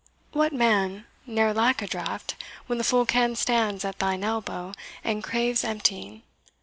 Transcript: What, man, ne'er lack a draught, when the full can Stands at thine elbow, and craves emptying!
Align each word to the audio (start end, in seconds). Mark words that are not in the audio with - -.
What, 0.31 0.51
man, 0.51 1.05
ne'er 1.27 1.53
lack 1.53 1.83
a 1.83 1.85
draught, 1.85 2.33
when 2.65 2.79
the 2.79 2.83
full 2.83 3.05
can 3.05 3.35
Stands 3.35 3.85
at 3.85 3.99
thine 3.99 4.23
elbow, 4.23 4.71
and 5.03 5.23
craves 5.23 5.63
emptying! 5.63 6.23